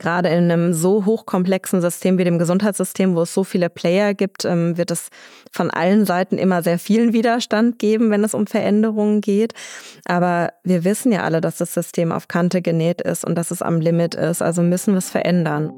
[0.00, 4.44] gerade in einem so hochkomplexen System wie dem Gesundheitssystem, wo es so viele Player gibt,
[4.44, 5.10] ähm, wird es
[5.52, 9.52] von allen Seiten immer sehr vielen Widerstand geben, wenn es um Veränderungen geht.
[10.06, 13.62] Aber wir wissen ja alle, dass das System auf Kante genäht ist und dass es
[13.62, 14.42] am Limit ist.
[14.42, 15.70] Also müssen wir es verändern.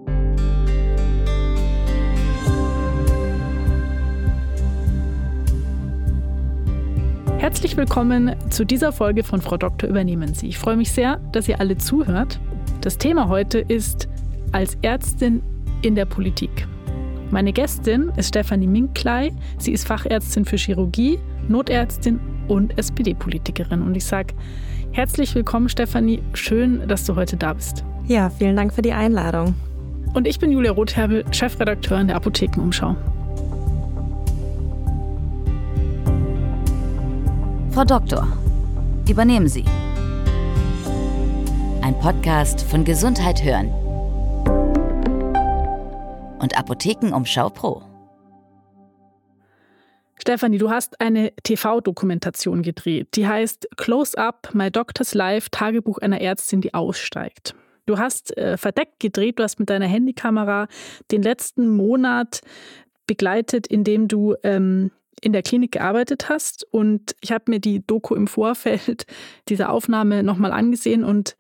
[7.39, 10.47] Herzlich willkommen zu dieser Folge von Frau Doktor übernehmen Sie.
[10.47, 12.39] Ich freue mich sehr, dass ihr alle zuhört.
[12.83, 14.09] Das Thema heute ist
[14.51, 15.41] als Ärztin
[15.83, 16.67] in der Politik.
[17.31, 19.33] Meine Gästin ist Stefanie Minklei.
[19.57, 23.83] Sie ist Fachärztin für Chirurgie, Notärztin und SPD-Politikerin.
[23.83, 24.35] Und ich sage
[24.91, 26.25] herzlich willkommen, Stefanie.
[26.35, 27.85] Schön, dass du heute da bist.
[28.09, 29.55] Ja, vielen Dank für die Einladung.
[30.13, 32.97] Und ich bin Julia Rotherbel, Chefredakteurin der Apothekenumschau.
[37.71, 38.27] Frau Doktor,
[39.09, 39.65] übernehmen Sie.
[41.83, 43.67] Ein Podcast von Gesundheit hören
[46.39, 47.83] und Apothekenumschau Pro.
[50.17, 56.21] Stefanie, du hast eine TV-Dokumentation gedreht, die heißt Close Up, My Doctor's Life, Tagebuch einer
[56.21, 57.57] Ärztin, die aussteigt.
[57.87, 60.69] Du hast äh, verdeckt gedreht, du hast mit deiner Handykamera
[61.11, 62.43] den letzten Monat
[63.09, 66.65] begleitet, indem du ähm, in der Klinik gearbeitet hast.
[66.71, 69.07] Und ich habe mir die Doku im Vorfeld
[69.49, 71.37] dieser Aufnahme nochmal angesehen und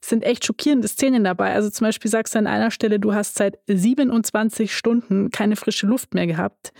[0.00, 1.52] sind echt schockierende Szenen dabei.
[1.52, 5.86] Also zum Beispiel sagst du an einer Stelle, du hast seit 27 Stunden keine frische
[5.86, 6.72] Luft mehr gehabt.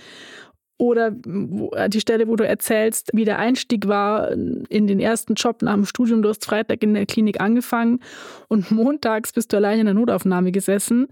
[0.78, 5.72] Oder die Stelle, wo du erzählst, wie der Einstieg war in den ersten Job nach
[5.72, 6.20] dem Studium.
[6.20, 8.00] Du hast Freitag in der Klinik angefangen
[8.48, 11.08] und montags bist du allein in der Notaufnahme gesessen.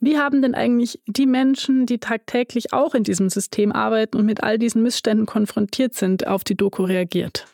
[0.00, 4.42] Wie haben denn eigentlich die Menschen, die tagtäglich auch in diesem System arbeiten und mit
[4.42, 7.46] all diesen Missständen konfrontiert sind, auf die Doku reagiert?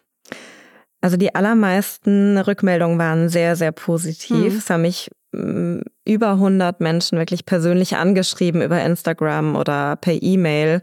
[1.07, 4.53] Also die allermeisten Rückmeldungen waren sehr, sehr positiv.
[4.53, 4.59] Mhm.
[4.59, 10.81] Es haben mich mm, über 100 Menschen wirklich persönlich angeschrieben über Instagram oder per E-Mail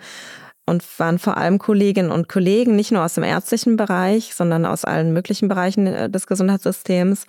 [0.65, 4.85] und waren vor allem Kolleginnen und Kollegen, nicht nur aus dem ärztlichen Bereich, sondern aus
[4.85, 7.25] allen möglichen Bereichen äh, des Gesundheitssystems.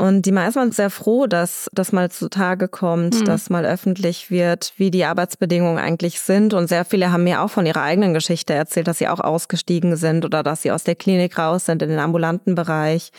[0.00, 3.24] Und die meisten waren sehr froh, dass das mal zutage kommt, mhm.
[3.26, 6.54] dass mal öffentlich wird, wie die Arbeitsbedingungen eigentlich sind.
[6.54, 9.96] Und sehr viele haben mir auch von ihrer eigenen Geschichte erzählt, dass sie auch ausgestiegen
[9.96, 13.10] sind oder dass sie aus der Klinik raus sind in den ambulanten Bereich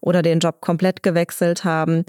[0.00, 2.06] oder den Job komplett gewechselt haben.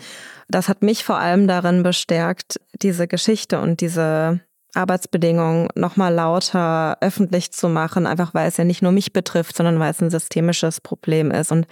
[0.48, 4.40] Das hat mich vor allem darin bestärkt, diese Geschichte und diese
[4.74, 9.78] Arbeitsbedingungen nochmal lauter öffentlich zu machen, einfach weil es ja nicht nur mich betrifft, sondern
[9.78, 11.52] weil es ein systemisches Problem ist.
[11.52, 11.68] Und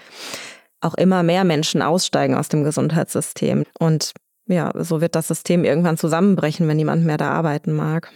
[0.81, 3.65] auch immer mehr Menschen aussteigen aus dem Gesundheitssystem.
[3.79, 4.13] Und
[4.47, 8.11] ja, so wird das System irgendwann zusammenbrechen, wenn niemand mehr da arbeiten mag.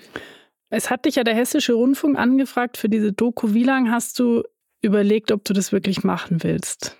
[0.70, 3.54] Es hat dich ja der Hessische Rundfunk angefragt für diese Doku.
[3.54, 4.44] Wie lange hast du
[4.82, 6.98] überlegt, ob du das wirklich machen willst?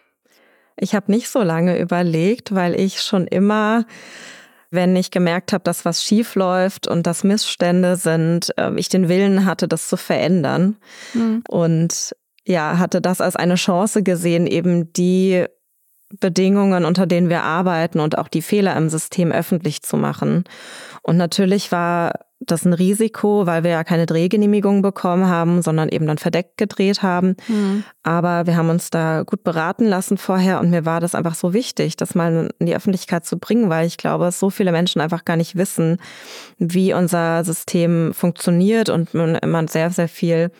[0.80, 3.86] Ich habe nicht so lange überlegt, weil ich schon immer,
[4.70, 9.10] wenn ich gemerkt habe, dass was schief läuft und dass Missstände sind, ähm, ich den
[9.10, 10.78] Willen hatte, das zu verändern.
[11.14, 11.44] Mhm.
[11.48, 12.16] Und
[12.46, 15.46] ja, hatte das als eine Chance gesehen, eben die
[16.20, 20.44] Bedingungen, unter denen wir arbeiten und auch die Fehler im System öffentlich zu machen.
[21.02, 26.06] Und natürlich war das ein Risiko, weil wir ja keine Drehgenehmigung bekommen haben, sondern eben
[26.06, 27.36] dann verdeckt gedreht haben.
[27.48, 27.84] Mhm.
[28.04, 31.54] Aber wir haben uns da gut beraten lassen vorher und mir war das einfach so
[31.54, 35.26] wichtig, das mal in die Öffentlichkeit zu bringen, weil ich glaube, so viele Menschen einfach
[35.26, 35.98] gar nicht wissen,
[36.58, 40.52] wie unser System funktioniert und man immer sehr, sehr viel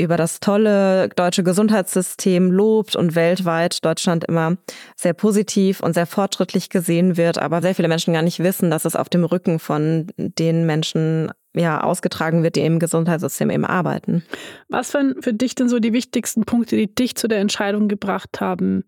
[0.00, 4.56] über das tolle deutsche Gesundheitssystem lobt und weltweit Deutschland immer
[4.96, 8.84] sehr positiv und sehr fortschrittlich gesehen wird, aber sehr viele Menschen gar nicht wissen, dass
[8.84, 14.24] es auf dem Rücken von den Menschen ja ausgetragen wird, die im Gesundheitssystem eben arbeiten.
[14.68, 18.40] Was waren für dich denn so die wichtigsten Punkte, die dich zu der Entscheidung gebracht
[18.40, 18.84] haben?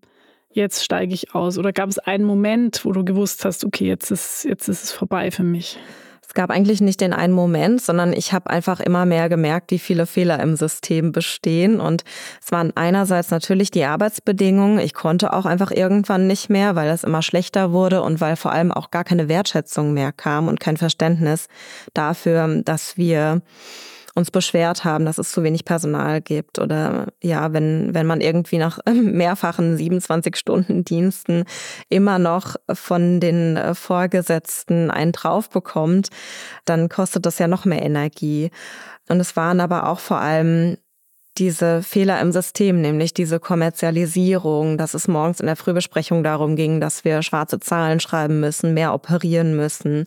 [0.49, 1.57] Jetzt steige ich aus.
[1.57, 4.91] Oder gab es einen Moment, wo du gewusst hast, okay, jetzt ist, jetzt ist es
[4.91, 5.79] vorbei für mich?
[6.25, 9.79] Es gab eigentlich nicht den einen Moment, sondern ich habe einfach immer mehr gemerkt, wie
[9.79, 11.79] viele Fehler im System bestehen.
[11.79, 12.03] Und
[12.41, 14.79] es waren einerseits natürlich die Arbeitsbedingungen.
[14.79, 18.51] Ich konnte auch einfach irgendwann nicht mehr, weil es immer schlechter wurde und weil vor
[18.51, 21.47] allem auch gar keine Wertschätzung mehr kam und kein Verständnis
[21.93, 23.41] dafür, dass wir
[24.15, 28.57] uns beschwert haben, dass es zu wenig Personal gibt oder ja, wenn, wenn man irgendwie
[28.57, 31.45] nach mehrfachen 27 Stunden Diensten
[31.89, 36.09] immer noch von den äh, Vorgesetzten einen drauf bekommt,
[36.65, 38.51] dann kostet das ja noch mehr Energie.
[39.09, 40.77] Und es waren aber auch vor allem
[41.39, 46.79] diese Fehler im System, nämlich diese Kommerzialisierung, dass es morgens in der Frühbesprechung darum ging,
[46.79, 50.05] dass wir schwarze Zahlen schreiben müssen, mehr operieren müssen,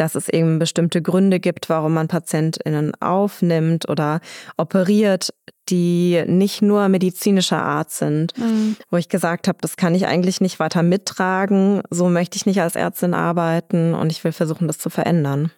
[0.00, 4.20] dass es eben bestimmte Gründe gibt, warum man PatientInnen aufnimmt oder
[4.56, 5.30] operiert,
[5.68, 8.76] die nicht nur medizinischer Art sind, mhm.
[8.90, 12.60] wo ich gesagt habe, das kann ich eigentlich nicht weiter mittragen, so möchte ich nicht
[12.60, 15.52] als Ärztin arbeiten und ich will versuchen, das zu verändern.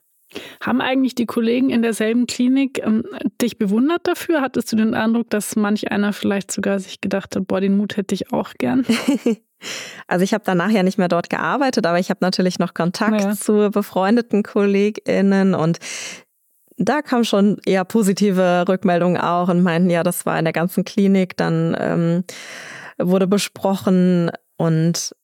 [0.60, 3.04] Haben eigentlich die Kollegen in derselben Klinik ähm,
[3.40, 4.40] dich bewundert dafür?
[4.40, 7.96] Hattest du den Eindruck, dass manch einer vielleicht sogar sich gedacht hat, boah, den Mut
[7.96, 8.86] hätte ich auch gern?
[10.06, 13.20] also ich habe danach ja nicht mehr dort gearbeitet, aber ich habe natürlich noch Kontakt
[13.20, 13.32] ja.
[13.32, 15.79] zu befreundeten KollegInnen und
[16.79, 20.85] da kam schon eher positive Rückmeldungen auch und meinten, ja, das war in der ganzen
[20.85, 22.25] Klinik, dann ähm,
[22.99, 25.14] wurde besprochen und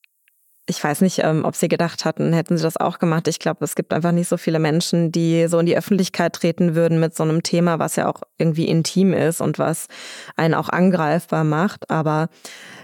[0.68, 3.26] ich weiß nicht, ähm, ob sie gedacht hatten, hätten sie das auch gemacht.
[3.26, 6.74] Ich glaube, es gibt einfach nicht so viele Menschen, die so in die Öffentlichkeit treten
[6.74, 9.86] würden mit so einem Thema, was ja auch irgendwie intim ist und was
[10.36, 11.90] einen auch angreifbar macht.
[11.90, 12.28] Aber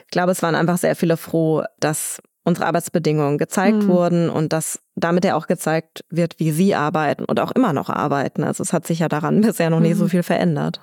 [0.07, 3.89] ich glaube, es waren einfach sehr viele froh, dass unsere Arbeitsbedingungen gezeigt mhm.
[3.89, 7.91] wurden und dass damit ja auch gezeigt wird, wie sie arbeiten und auch immer noch
[7.91, 8.45] arbeiten.
[8.45, 10.09] Also es hat sich ja daran bisher noch nie so mhm.
[10.09, 10.81] viel verändert.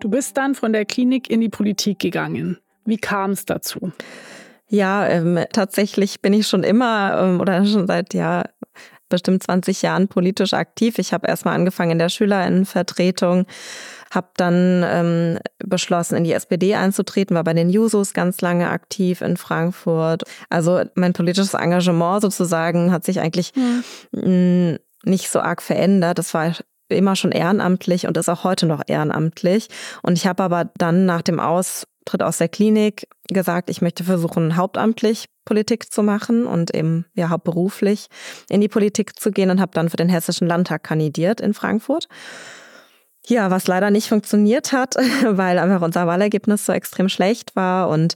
[0.00, 2.58] Du bist dann von der Klinik in die Politik gegangen.
[2.84, 3.92] Wie kam es dazu?
[4.68, 8.44] Ja, ähm, tatsächlich bin ich schon immer ähm, oder schon seit ja
[9.08, 10.98] bestimmt 20 Jahren politisch aktiv.
[10.98, 13.46] Ich habe erstmal angefangen in der Schülerinnenvertretung,
[14.10, 19.20] habe dann ähm, beschlossen, in die SPD einzutreten, war bei den Jusos ganz lange aktiv
[19.20, 20.24] in Frankfurt.
[20.50, 23.52] Also mein politisches Engagement sozusagen hat sich eigentlich
[24.10, 24.78] mhm.
[25.04, 26.18] nicht so arg verändert.
[26.18, 26.52] Das war
[26.88, 29.68] immer schon ehrenamtlich und ist auch heute noch ehrenamtlich.
[30.02, 34.56] Und ich habe aber dann nach dem Austritt aus der Klinik gesagt, ich möchte versuchen,
[34.56, 38.06] hauptamtlich Politik zu machen und eben ja hauptberuflich
[38.48, 42.08] in die Politik zu gehen und habe dann für den Hessischen Landtag kandidiert in Frankfurt.
[43.28, 44.94] Ja, was leider nicht funktioniert hat,
[45.24, 48.14] weil einfach unser Wahlergebnis so extrem schlecht war und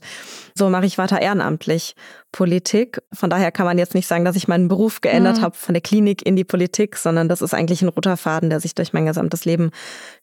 [0.55, 1.95] so mache ich weiter ehrenamtlich
[2.31, 3.01] Politik.
[3.11, 5.41] Von daher kann man jetzt nicht sagen, dass ich meinen Beruf geändert mhm.
[5.41, 8.61] habe von der Klinik in die Politik, sondern das ist eigentlich ein roter Faden, der
[8.61, 9.71] sich durch mein gesamtes Leben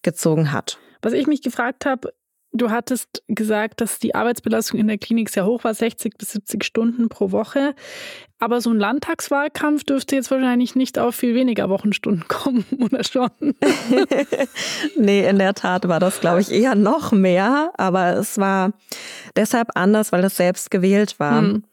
[0.02, 0.78] gezogen hat.
[1.02, 2.12] Was ich mich gefragt habe,
[2.52, 6.64] Du hattest gesagt, dass die Arbeitsbelastung in der Klinik sehr hoch war, 60 bis 70
[6.64, 7.74] Stunden pro Woche.
[8.38, 13.30] Aber so ein Landtagswahlkampf dürfte jetzt wahrscheinlich nicht auf viel weniger Wochenstunden kommen, oder schon?
[14.96, 17.70] nee, in der Tat war das, glaube ich, eher noch mehr.
[17.76, 18.72] Aber es war
[19.36, 21.42] deshalb anders, weil das selbst gewählt war.
[21.42, 21.64] Hm.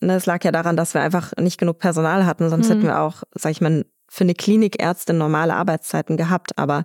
[0.00, 2.76] Es lag ja daran, dass wir einfach nicht genug Personal hatten, sonst hm.
[2.76, 6.58] hätten wir auch, sag ich mal, für eine Klinikärztin normale Arbeitszeiten gehabt.
[6.58, 6.84] Aber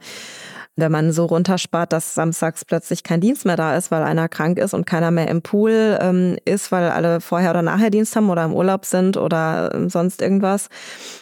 [0.78, 4.60] wenn man so runterspart, dass samstags plötzlich kein Dienst mehr da ist, weil einer krank
[4.60, 8.30] ist und keiner mehr im Pool ähm, ist, weil alle vorher oder nachher Dienst haben
[8.30, 10.68] oder im Urlaub sind oder ähm, sonst irgendwas,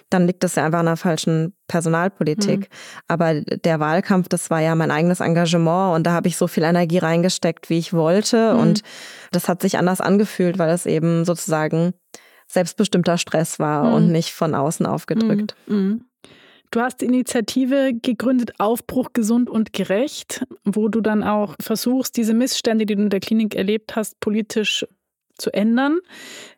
[0.10, 2.62] dann liegt das ja einfach an der falschen Personalpolitik.
[2.62, 2.66] Mhm.
[3.08, 6.64] Aber der Wahlkampf, das war ja mein eigenes Engagement und da habe ich so viel
[6.64, 8.56] Energie reingesteckt, wie ich wollte.
[8.56, 8.60] Mhm.
[8.60, 8.82] Und
[9.32, 11.94] das hat sich anders angefühlt, weil es eben sozusagen
[12.48, 13.94] selbstbestimmter Stress war mhm.
[13.94, 15.56] und nicht von außen aufgedrückt.
[15.68, 16.06] Mhm.
[16.74, 22.34] Du hast die Initiative gegründet Aufbruch gesund und gerecht, wo du dann auch versuchst, diese
[22.34, 24.84] Missstände, die du in der Klinik erlebt hast, politisch
[25.38, 26.00] zu ändern.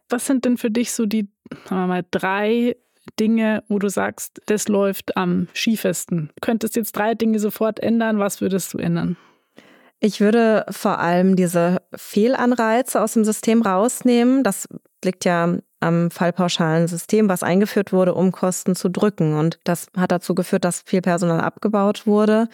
[0.07, 1.27] Was sind denn für dich so die,
[1.69, 2.77] mal, drei
[3.19, 6.29] Dinge, wo du sagst, das läuft am schiefesten?
[6.37, 9.17] Du könntest jetzt drei Dinge sofort ändern, was würdest du ändern?
[9.99, 14.43] Ich würde vor allem diese Fehlanreize aus dem System rausnehmen.
[14.43, 14.69] Das
[15.03, 19.37] liegt ja am fallpauschalen System, was eingeführt wurde, um Kosten zu drücken.
[19.37, 22.47] Und das hat dazu geführt, dass viel Personal abgebaut wurde,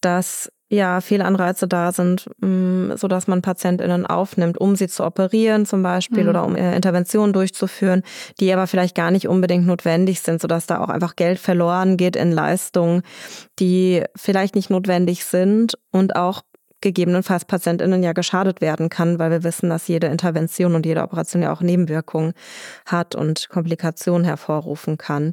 [0.00, 5.66] dass ja Fehlanreize da sind, mm, so dass man PatientInnen aufnimmt, um sie zu operieren
[5.66, 6.30] zum Beispiel mhm.
[6.30, 8.02] oder um äh, Interventionen durchzuführen,
[8.40, 11.98] die aber vielleicht gar nicht unbedingt notwendig sind, so dass da auch einfach Geld verloren
[11.98, 13.02] geht in Leistungen,
[13.58, 16.42] die vielleicht nicht notwendig sind und auch
[16.82, 21.42] gegebenenfalls PatientInnen ja geschadet werden kann, weil wir wissen, dass jede Intervention und jede Operation
[21.42, 22.34] ja auch Nebenwirkungen
[22.84, 25.32] hat und Komplikationen hervorrufen kann.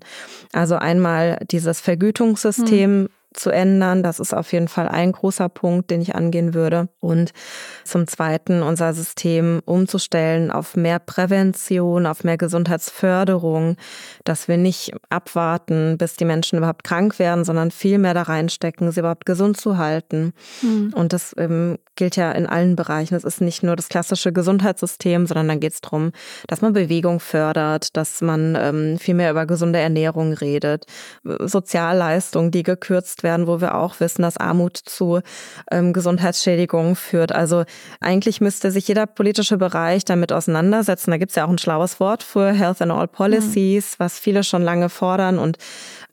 [0.53, 4.03] Also einmal dieses Vergütungssystem, hm zu ändern.
[4.03, 6.89] Das ist auf jeden Fall ein großer Punkt, den ich angehen würde.
[6.99, 7.31] Und
[7.83, 13.75] zum Zweiten unser System umzustellen auf mehr Prävention, auf mehr Gesundheitsförderung,
[14.23, 18.91] dass wir nicht abwarten, bis die Menschen überhaupt krank werden, sondern viel mehr da reinstecken,
[18.91, 20.33] sie überhaupt gesund zu halten.
[20.61, 20.93] Mhm.
[20.95, 23.13] Und das ähm, gilt ja in allen Bereichen.
[23.13, 26.13] Es ist nicht nur das klassische Gesundheitssystem, sondern dann geht es darum,
[26.47, 30.85] dass man Bewegung fördert, dass man ähm, viel mehr über gesunde Ernährung redet,
[31.23, 35.19] Sozialleistungen, die gekürzt werden, wo wir auch wissen, dass Armut zu
[35.69, 37.33] ähm, Gesundheitsschädigungen führt.
[37.33, 37.65] Also
[37.99, 41.11] eigentlich müsste sich jeder politische Bereich damit auseinandersetzen.
[41.11, 44.03] Da gibt es ja auch ein schlaues Wort für Health and All Policies, mhm.
[44.03, 45.57] was viele schon lange fordern und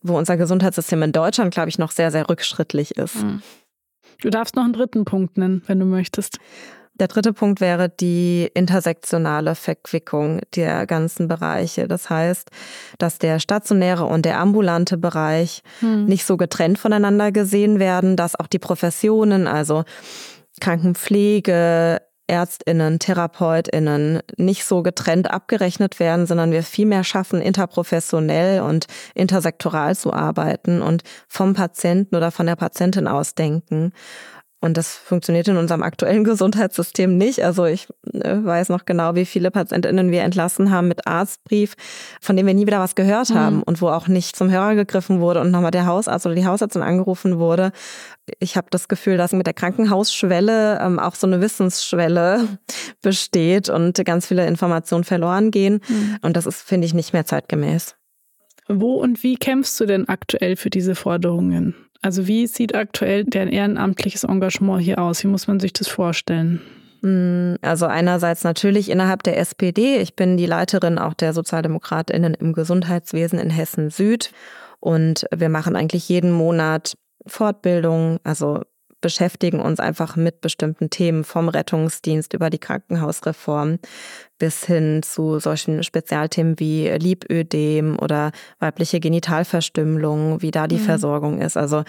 [0.02, 3.22] wo unser Gesundheitssystem in Deutschland, glaube ich, noch sehr, sehr rückschrittlich ist.
[3.22, 3.40] Mhm.
[4.20, 6.38] Du darfst noch einen dritten Punkt nennen, wenn du möchtest.
[6.98, 11.88] Der dritte Punkt wäre die intersektionale Verquickung der ganzen Bereiche.
[11.88, 12.50] Das heißt,
[12.98, 16.06] dass der stationäre und der ambulante Bereich hm.
[16.06, 19.84] nicht so getrennt voneinander gesehen werden, dass auch die Professionen, also
[20.60, 28.86] Krankenpflege, Ärztinnen, Therapeutinnen nicht so getrennt abgerechnet werden, sondern wir viel mehr schaffen, interprofessionell und
[29.14, 33.92] intersektoral zu arbeiten und vom Patienten oder von der Patientin ausdenken.
[34.60, 37.44] Und das funktioniert in unserem aktuellen Gesundheitssystem nicht.
[37.44, 41.74] Also ich äh, weiß noch genau, wie viele PatientInnen wir entlassen haben mit Arztbrief,
[42.20, 43.34] von dem wir nie wieder was gehört mhm.
[43.34, 46.46] haben und wo auch nicht zum Hörer gegriffen wurde und nochmal der Hausarzt oder die
[46.46, 47.70] Hausärztin angerufen wurde.
[48.40, 52.48] Ich habe das Gefühl, dass mit der Krankenhausschwelle ähm, auch so eine Wissensschwelle
[53.02, 55.80] besteht und ganz viele Informationen verloren gehen.
[55.86, 56.18] Mhm.
[56.22, 57.94] Und das ist, finde ich, nicht mehr zeitgemäß.
[58.68, 61.74] Wo und wie kämpfst du denn aktuell für diese Forderungen?
[62.06, 65.24] Also wie sieht aktuell dein ehrenamtliches Engagement hier aus?
[65.24, 66.60] Wie muss man sich das vorstellen?
[67.02, 69.96] Hm, also einerseits natürlich innerhalb der SPD.
[69.96, 74.30] Ich bin die Leiterin auch der Sozialdemokratinnen im Gesundheitswesen in Hessen Süd.
[74.78, 76.96] Und wir machen eigentlich jeden Monat
[77.26, 78.62] Fortbildung, also
[79.06, 83.78] beschäftigen uns einfach mit bestimmten Themen vom Rettungsdienst über die Krankenhausreform
[84.36, 90.86] bis hin zu solchen Spezialthemen wie Liebödem oder weibliche Genitalverstümmelung, wie da die mhm.
[90.86, 91.56] Versorgung ist.
[91.56, 91.84] Also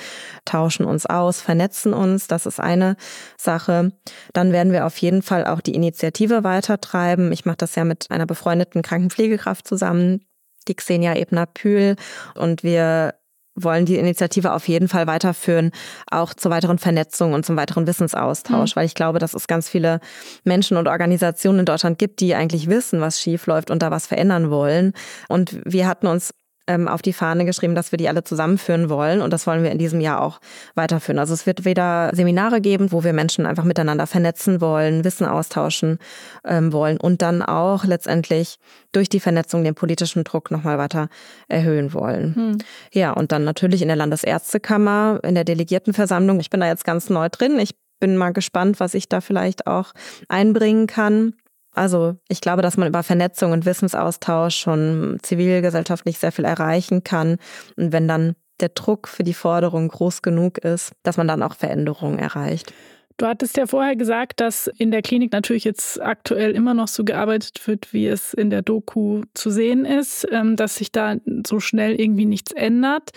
[0.46, 2.98] tauschen uns aus, vernetzen uns, das ist eine
[3.36, 3.94] Sache.
[4.34, 7.32] Dann werden wir auf jeden Fall auch die Initiative weitertreiben.
[7.32, 10.24] Ich mache das ja mit einer befreundeten Krankenpflegekraft zusammen,
[10.68, 11.96] die Xenia Ebner-Pühl.
[12.36, 13.16] Und wir
[13.58, 15.72] wollen die Initiative auf jeden Fall weiterführen,
[16.10, 18.80] auch zur weiteren Vernetzung und zum weiteren Wissensaustausch, mhm.
[18.80, 20.00] weil ich glaube, dass es ganz viele
[20.44, 24.08] Menschen und Organisationen in Deutschland gibt, die eigentlich wissen, was schief läuft und da was
[24.08, 24.94] verändern wollen.
[25.28, 26.32] Und wir hatten uns
[26.68, 29.22] ähm, auf die Fahne geschrieben, dass wir die alle zusammenführen wollen.
[29.22, 30.40] Und das wollen wir in diesem Jahr auch
[30.76, 31.20] weiterführen.
[31.20, 35.98] Also es wird wieder Seminare geben, wo wir Menschen einfach miteinander vernetzen wollen, Wissen austauschen
[36.46, 38.58] ähm, wollen und dann auch letztendlich
[38.92, 41.10] durch die Vernetzung den politischen Druck nochmal weiter
[41.48, 42.36] erhöhen wollen.
[42.36, 42.58] Hm.
[42.92, 46.40] Ja, und dann natürlich in der Landesärztekammer, in der Delegiertenversammlung.
[46.40, 47.60] Ich bin da jetzt ganz neu drin.
[47.60, 49.94] Ich bin mal gespannt, was ich da vielleicht auch
[50.28, 51.34] einbringen kann.
[51.78, 57.38] Also ich glaube, dass man über Vernetzung und Wissensaustausch schon zivilgesellschaftlich sehr viel erreichen kann.
[57.76, 61.56] Und wenn dann der Druck für die Forderung groß genug ist, dass man dann auch
[61.56, 62.74] Veränderungen erreicht.
[63.18, 67.04] Du hattest ja vorher gesagt, dass in der Klinik natürlich jetzt aktuell immer noch so
[67.04, 71.16] gearbeitet wird, wie es in der Doku zu sehen ist, ähm, dass sich da
[71.46, 73.10] so schnell irgendwie nichts ändert.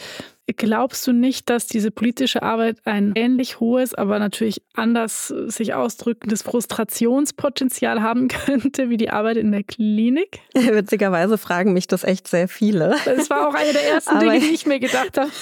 [0.56, 6.42] Glaubst du nicht, dass diese politische Arbeit ein ähnlich hohes, aber natürlich anders sich ausdrückendes
[6.42, 10.40] Frustrationspotenzial haben könnte wie die Arbeit in der Klinik?
[10.54, 12.96] Witzigerweise fragen mich das echt sehr viele.
[13.04, 15.30] Das war auch eine der ersten Dinge, die ich mir gedacht habe.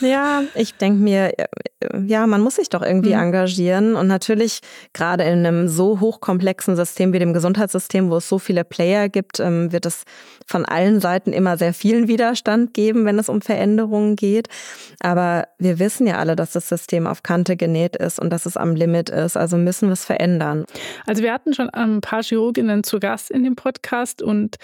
[0.00, 1.34] Ja, ich denke mir,
[2.06, 3.20] ja, man muss sich doch irgendwie mhm.
[3.20, 3.96] engagieren.
[3.96, 4.60] Und natürlich
[4.92, 9.40] gerade in einem so hochkomplexen System wie dem Gesundheitssystem, wo es so viele Player gibt,
[9.40, 10.04] ähm, wird es
[10.46, 14.39] von allen Seiten immer sehr vielen Widerstand geben, wenn es um Veränderungen geht.
[15.00, 18.56] Aber wir wissen ja alle, dass das System auf Kante genäht ist und dass es
[18.56, 19.36] am Limit ist.
[19.36, 20.64] Also müssen wir es verändern.
[21.06, 24.56] Also wir hatten schon ein paar Chirurginnen zu Gast in dem Podcast und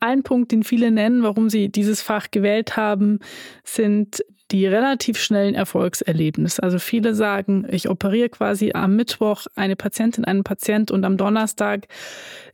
[0.00, 3.20] ein Punkt, den viele nennen, warum sie dieses Fach gewählt haben,
[3.64, 4.22] sind
[4.54, 6.62] die relativ schnellen Erfolgserlebnisse.
[6.62, 11.88] Also viele sagen, ich operiere quasi am Mittwoch eine Patientin, einen Patient und am Donnerstag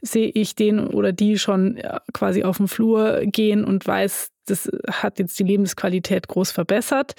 [0.00, 1.78] sehe ich den oder die schon
[2.14, 7.12] quasi auf dem Flur gehen und weiß, das hat jetzt die Lebensqualität groß verbessert.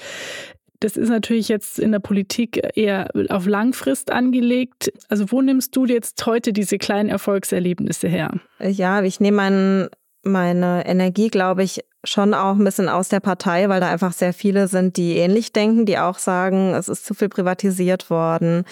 [0.79, 4.91] Das ist natürlich jetzt in der Politik eher auf Langfrist angelegt.
[5.09, 8.31] Also wo nimmst du jetzt heute diese kleinen Erfolgserlebnisse her?
[8.59, 9.89] Ja, ich nehme meinen
[10.23, 14.34] meine Energie, glaube ich, schon auch ein bisschen aus der Partei, weil da einfach sehr
[14.34, 18.63] viele sind, die ähnlich denken, die auch sagen, es ist zu viel privatisiert worden,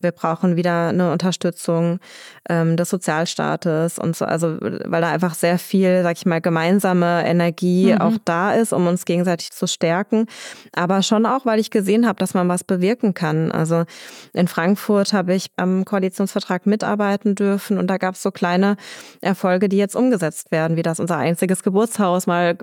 [0.00, 2.00] wir brauchen wieder eine Unterstützung
[2.48, 7.26] ähm, des Sozialstaates und so, also weil da einfach sehr viel, sag ich mal, gemeinsame
[7.26, 8.00] Energie mhm.
[8.00, 10.26] auch da ist, um uns gegenseitig zu stärken,
[10.72, 13.52] aber schon auch, weil ich gesehen habe, dass man was bewirken kann.
[13.52, 13.84] Also
[14.32, 18.76] in Frankfurt habe ich am Koalitionsvertrag mitarbeiten dürfen und da gab es so kleine
[19.20, 22.56] Erfolge, die jetzt umgesetzt werden, wie das unser einziges Geburtshaus mal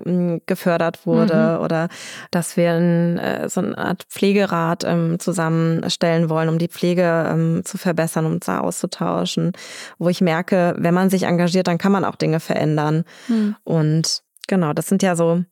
[0.46, 1.64] gefördert wurde mhm.
[1.64, 1.88] oder
[2.30, 7.62] dass wir ein, äh, so eine Art Pflegerat ähm, zusammenstellen wollen, um die Pflege ähm,
[7.64, 9.52] zu verbessern, um uns da auszutauschen,
[9.98, 13.04] wo ich merke, wenn man sich engagiert, dann kann man auch Dinge verändern.
[13.28, 13.56] Mhm.
[13.64, 15.42] Und genau, das sind ja so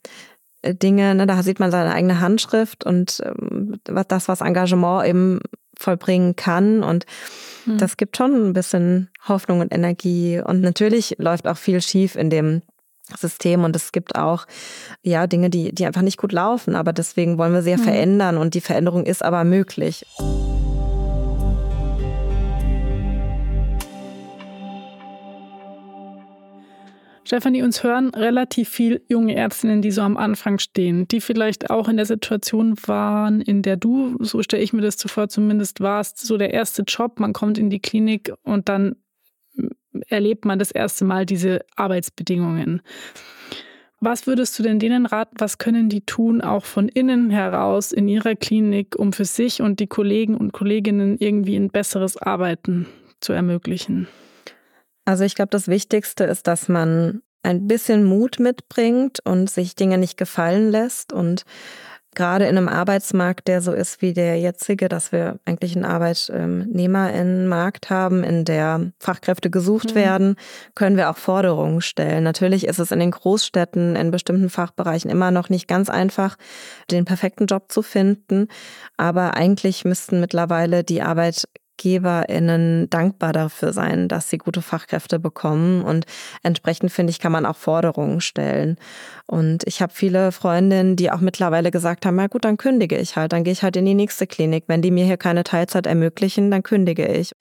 [0.63, 5.41] äh, Dinge, ne, da sieht man seine eigene Handschrift und ähm, das, was Engagement eben
[5.79, 6.83] vollbringen kann.
[6.83, 7.07] Und
[7.67, 7.79] mhm.
[7.79, 10.41] das gibt schon ein bisschen Hoffnung und Energie.
[10.45, 12.63] Und natürlich läuft auch viel schief in dem
[13.17, 14.47] System und es gibt auch
[15.03, 17.85] ja Dinge, die, die einfach nicht gut laufen, aber deswegen wollen wir sehr ja mhm.
[17.85, 20.07] verändern und die Veränderung ist aber möglich.
[27.27, 31.89] Stefanie, uns hören relativ viel junge Ärztinnen, die so am Anfang stehen, die vielleicht auch
[31.89, 36.19] in der Situation waren, in der du, so stelle ich mir das zuvor zumindest warst,
[36.19, 38.97] so der erste Job, man kommt in die Klinik und dann
[40.09, 42.83] erlebt man das erste Mal diese Arbeitsbedingungen.
[44.01, 48.07] Was würdest du denn denen raten, was können die tun, auch von innen heraus in
[48.07, 52.87] ihrer Klinik, um für sich und die Kollegen und Kolleginnen irgendwie ein besseres Arbeiten
[53.21, 54.07] zu ermöglichen?
[55.07, 59.99] Also ich glaube, das Wichtigste ist, dass man ein bisschen Mut mitbringt und sich Dinge
[59.99, 61.45] nicht gefallen lässt und
[62.15, 67.91] gerade in einem Arbeitsmarkt, der so ist wie der jetzige, dass wir eigentlich einen Arbeitnehmerinnenmarkt
[67.91, 69.97] haben, in der Fachkräfte gesucht mhm.
[69.97, 70.37] werden,
[70.75, 72.25] können wir auch Forderungen stellen.
[72.25, 76.37] Natürlich ist es in den Großstädten in bestimmten Fachbereichen immer noch nicht ganz einfach,
[76.91, 78.49] den perfekten Job zu finden,
[78.97, 81.45] aber eigentlich müssten mittlerweile die Arbeit
[81.75, 85.83] ArbeitgeberInnen dankbar dafür sein, dass sie gute Fachkräfte bekommen.
[85.83, 86.07] Und
[86.43, 88.77] entsprechend, finde ich, kann man auch Forderungen stellen.
[89.27, 93.17] Und ich habe viele Freundinnen, die auch mittlerweile gesagt haben, na gut, dann kündige ich
[93.17, 94.65] halt, dann gehe ich halt in die nächste Klinik.
[94.67, 97.33] Wenn die mir hier keine Teilzeit ermöglichen, dann kündige ich.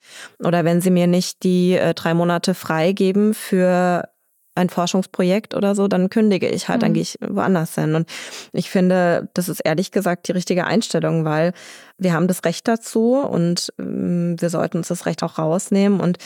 [0.42, 4.08] Oder wenn sie mir nicht die äh, drei Monate freigeben für
[4.54, 6.82] ein Forschungsprojekt oder so, dann kündige ich halt, mhm.
[6.82, 7.94] dann gehe ich woanders hin.
[7.94, 8.08] Und
[8.52, 11.52] ich finde, das ist ehrlich gesagt die richtige Einstellung, weil
[11.98, 16.00] wir haben das Recht dazu und ähm, wir sollten uns das Recht auch rausnehmen.
[16.00, 16.18] Und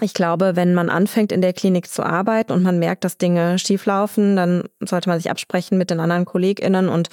[0.00, 3.58] ich glaube, wenn man anfängt, in der Klinik zu arbeiten und man merkt, dass Dinge
[3.58, 7.08] schieflaufen, dann sollte man sich absprechen mit den anderen KollegInnen und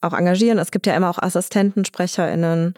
[0.00, 0.58] auch engagieren.
[0.58, 2.74] Es gibt ja immer auch Assistenten, SprecherInnen,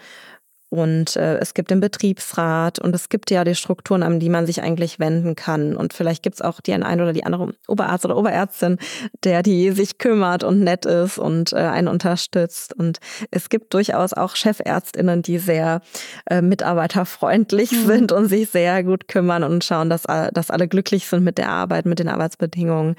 [0.71, 4.47] und äh, es gibt den Betriebsrat und es gibt ja die Strukturen, an die man
[4.47, 5.75] sich eigentlich wenden kann.
[5.75, 8.79] Und vielleicht gibt es auch die ein oder die andere Oberarzt oder Oberärztin,
[9.25, 12.73] der die sich kümmert und nett ist und äh, einen unterstützt.
[12.73, 13.01] Und
[13.33, 15.81] es gibt durchaus auch Chefärztinnen, die sehr
[16.27, 17.87] äh, mitarbeiterfreundlich mhm.
[17.87, 21.49] sind und sich sehr gut kümmern und schauen, dass, dass alle glücklich sind mit der
[21.49, 22.95] Arbeit, mit den Arbeitsbedingungen.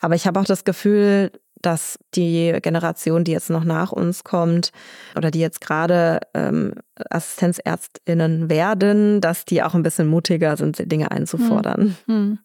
[0.00, 4.72] Aber ich habe auch das Gefühl, dass die Generation, die jetzt noch nach uns kommt
[5.16, 6.74] oder die jetzt gerade ähm,
[7.10, 11.96] Assistenzärztinnen werden, dass die auch ein bisschen mutiger sind, Dinge einzufordern.
[12.06, 12.14] Hm.
[12.14, 12.38] Hm.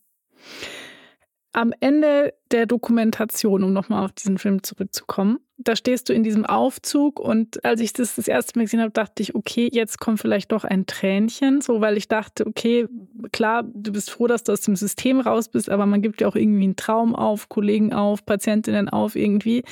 [1.55, 6.45] Am Ende der Dokumentation, um nochmal auf diesen Film zurückzukommen, da stehst du in diesem
[6.45, 10.19] Aufzug und als ich das das erste Mal gesehen habe, dachte ich, okay, jetzt kommt
[10.19, 12.87] vielleicht doch ein Tränchen, so weil ich dachte, okay,
[13.31, 16.27] klar, du bist froh, dass du aus dem System raus bist, aber man gibt ja
[16.27, 19.63] auch irgendwie einen Traum auf, Kollegen auf, Patientinnen auf irgendwie.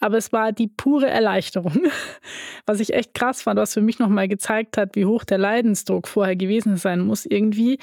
[0.00, 1.84] Aber es war die pure Erleichterung,
[2.66, 6.08] was ich echt krass fand, was für mich nochmal gezeigt hat, wie hoch der Leidensdruck
[6.08, 7.78] vorher gewesen sein muss irgendwie.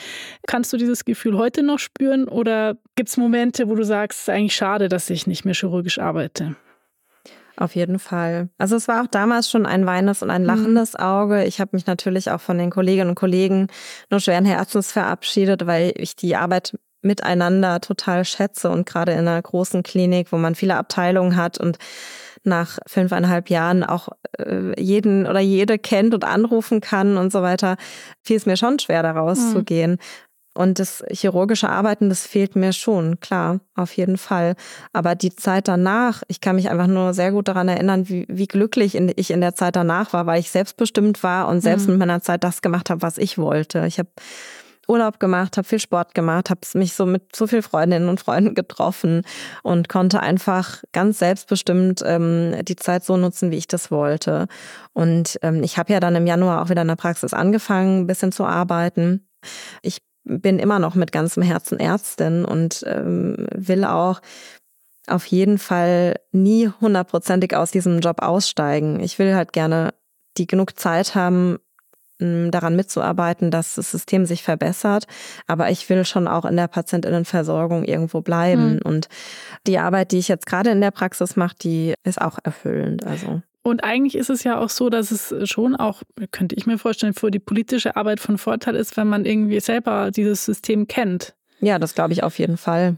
[0.48, 4.28] Kannst du dieses Gefühl heute noch spüren oder gibt es Momente, wo du sagst, es
[4.28, 6.58] ist eigentlich schade, dass ich nicht mehr chirurgisch arbeite?
[7.58, 8.50] Auf jeden Fall.
[8.60, 10.48] Also es war auch damals schon ein weinendes und ein mhm.
[10.48, 11.44] lachendes Auge.
[11.46, 13.68] Ich habe mich natürlich auch von den Kolleginnen und Kollegen
[14.12, 19.42] nur schweren Herzens verabschiedet, weil ich die Arbeit miteinander total schätze und gerade in einer
[19.42, 21.78] großen Klinik, wo man viele Abteilungen hat und
[22.44, 27.78] nach fünfeinhalb Jahren auch äh, jeden oder jede kennt und anrufen kann und so weiter,
[28.22, 29.92] fiel es mir schon schwer, da rauszugehen.
[29.92, 29.98] Mhm.
[30.58, 34.56] Und das chirurgische Arbeiten, das fehlt mir schon, klar, auf jeden Fall.
[34.92, 38.48] Aber die Zeit danach, ich kann mich einfach nur sehr gut daran erinnern, wie, wie
[38.48, 41.94] glücklich ich in der Zeit danach war, weil ich selbstbestimmt war und selbst mhm.
[41.94, 43.86] mit meiner Zeit das gemacht habe, was ich wollte.
[43.86, 44.10] Ich habe
[44.88, 48.56] Urlaub gemacht, habe viel Sport gemacht, habe mich so mit so vielen Freundinnen und Freunden
[48.56, 49.22] getroffen
[49.62, 54.48] und konnte einfach ganz selbstbestimmt ähm, die Zeit so nutzen, wie ich das wollte.
[54.94, 58.08] Und ähm, ich habe ja dann im Januar auch wieder in der Praxis angefangen, ein
[58.08, 59.28] bisschen zu arbeiten.
[59.82, 64.22] Ich bin immer noch mit ganzem Herzen Ärztin und ähm, will auch
[65.08, 69.00] auf jeden Fall nie hundertprozentig aus diesem Job aussteigen.
[69.00, 69.94] Ich will halt gerne
[70.38, 71.58] die genug Zeit haben,
[72.20, 75.06] daran mitzuarbeiten, dass das System sich verbessert.
[75.46, 78.76] Aber ich will schon auch in der Patientinnenversorgung irgendwo bleiben.
[78.76, 78.82] Mhm.
[78.84, 79.10] Und
[79.68, 83.06] die Arbeit, die ich jetzt gerade in der Praxis mache, die ist auch erfüllend.
[83.06, 83.42] Also.
[83.68, 86.02] Und eigentlich ist es ja auch so, dass es schon auch,
[86.32, 90.10] könnte ich mir vorstellen, für die politische Arbeit von Vorteil ist, wenn man irgendwie selber
[90.10, 91.36] dieses System kennt.
[91.60, 92.96] Ja, das glaube ich auf jeden Fall.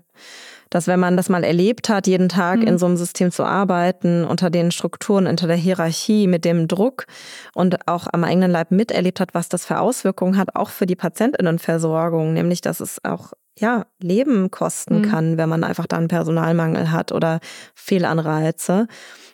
[0.70, 2.68] Dass wenn man das mal erlebt hat, jeden Tag mhm.
[2.68, 7.08] in so einem System zu arbeiten, unter den Strukturen, unter der Hierarchie, mit dem Druck
[7.56, 10.96] und auch am eigenen Leib miterlebt hat, was das für Auswirkungen hat, auch für die
[10.96, 15.02] Patientinnenversorgung, nämlich dass es auch ja, Leben kosten mhm.
[15.04, 17.40] kann, wenn man einfach dann Personalmangel hat oder
[17.76, 18.88] Fehlanreize.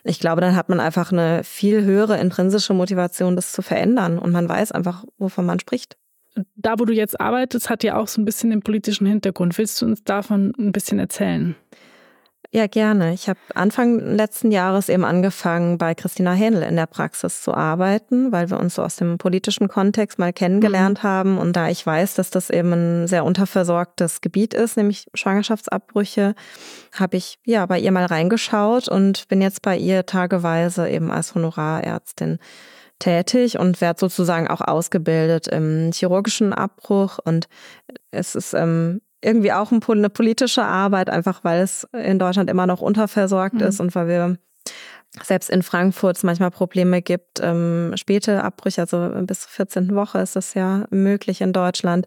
[0.04, 4.32] Ich glaube, dann hat man einfach eine viel höhere intrinsische Motivation, das zu verändern und
[4.32, 5.98] man weiß einfach, wovon man spricht.
[6.56, 9.58] Da, wo du jetzt arbeitest, hat ja auch so ein bisschen den politischen Hintergrund.
[9.58, 11.56] Willst du uns davon ein bisschen erzählen?
[12.52, 13.14] Ja, gerne.
[13.14, 18.32] Ich habe Anfang letzten Jahres eben angefangen, bei Christina Hähnel in der Praxis zu arbeiten,
[18.32, 21.08] weil wir uns so aus dem politischen Kontext mal kennengelernt mhm.
[21.08, 21.38] haben.
[21.38, 26.36] Und da ich weiß, dass das eben ein sehr unterversorgtes Gebiet ist, nämlich Schwangerschaftsabbrüche,
[26.94, 31.36] habe ich ja bei ihr mal reingeschaut und bin jetzt bei ihr tageweise eben als
[31.36, 32.40] Honorarärztin
[33.00, 37.20] tätig und werde sozusagen auch ausgebildet im chirurgischen Abbruch.
[37.24, 37.48] Und
[38.12, 42.82] es ist ähm, irgendwie auch eine politische Arbeit, einfach weil es in Deutschland immer noch
[42.82, 43.62] unterversorgt mhm.
[43.62, 44.38] ist und weil wir
[45.24, 49.96] selbst in Frankfurt es manchmal Probleme gibt, ähm, späte Abbrüche, also bis zur 14.
[49.96, 52.06] Woche ist es ja möglich in Deutschland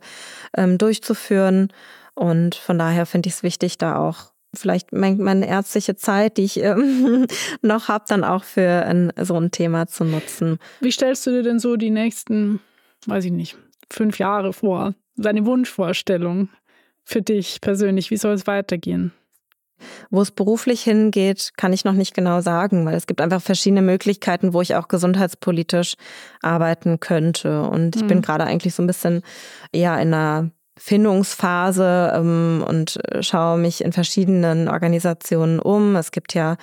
[0.57, 1.73] ähm, durchzuführen.
[2.15, 6.61] Und von daher finde ich es wichtig, da auch vielleicht meine ärztliche Zeit, die ich
[6.63, 7.27] ähm,
[7.63, 10.59] noch habe, dann auch für ein, so ein Thema zu nutzen.
[10.81, 12.61] Wie stellst du dir denn so die nächsten,
[13.07, 13.57] weiß ich nicht,
[13.91, 14.95] fünf Jahre vor?
[15.17, 16.49] Deine Wunschvorstellung
[17.09, 18.11] für dich persönlich?
[18.11, 19.13] Wie soll es weitergehen?
[20.11, 23.81] Wo es beruflich hingeht, kann ich noch nicht genau sagen, weil es gibt einfach verschiedene
[23.81, 25.95] Möglichkeiten, wo ich auch gesundheitspolitisch
[26.43, 27.63] arbeiten könnte.
[27.63, 28.09] Und ich mhm.
[28.09, 29.23] bin gerade eigentlich so ein bisschen
[29.73, 35.97] eher in einer Findungsphase ähm, und schaue mich in verschiedenen Organisationen um.
[35.97, 36.57] Es gibt ja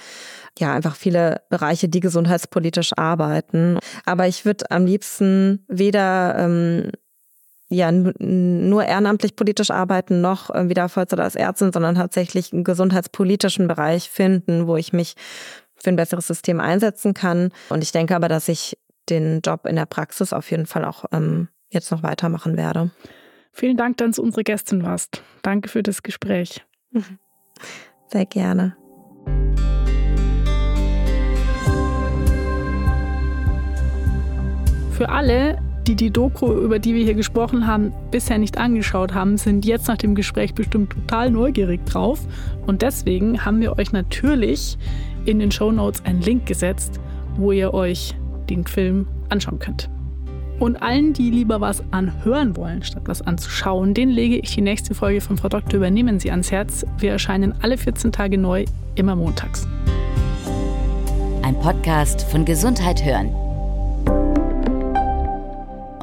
[0.60, 3.80] ja einfach viele Bereiche, die gesundheitspolitisch arbeiten.
[4.06, 6.92] Aber ich würde am liebsten weder ähm,
[7.70, 14.10] ja nur ehrenamtlich politisch arbeiten, noch wieder Vollzeit als Ärztin, sondern tatsächlich einen gesundheitspolitischen Bereich
[14.10, 15.16] finden, wo ich mich
[15.76, 17.50] für ein besseres System einsetzen kann.
[17.70, 18.78] Und ich denke aber, dass ich
[19.10, 22.92] den Job in der Praxis auf jeden Fall auch ähm, jetzt noch weitermachen werde.
[23.52, 25.22] Vielen Dank, dass du unsere Gästin warst.
[25.42, 26.66] Danke für das Gespräch.
[28.08, 28.76] Sehr gerne.
[34.92, 39.38] Für alle, die die Doku, über die wir hier gesprochen haben, bisher nicht angeschaut haben,
[39.38, 42.20] sind jetzt nach dem Gespräch bestimmt total neugierig drauf.
[42.66, 44.78] Und deswegen haben wir euch natürlich
[45.26, 47.00] in den Show Notes einen Link gesetzt,
[47.38, 48.16] wo ihr euch
[48.50, 49.90] den Film anschauen könnt.
[50.60, 54.96] Und allen, die lieber was anhören wollen, statt was anzuschauen, den lege ich die nächste
[54.96, 56.86] Folge von Frau Doktor übernehmen Sie ans Herz.
[56.98, 59.68] Wir erscheinen alle 14 Tage neu, immer montags.
[61.42, 63.45] Ein Podcast von Gesundheit hören